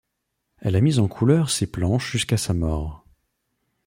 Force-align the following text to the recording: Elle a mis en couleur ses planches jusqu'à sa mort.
Elle 0.57 0.75
a 0.75 0.81
mis 0.81 0.97
en 0.97 1.07
couleur 1.07 1.51
ses 1.51 1.67
planches 1.71 2.11
jusqu'à 2.13 2.35
sa 2.35 2.55
mort. 2.55 3.05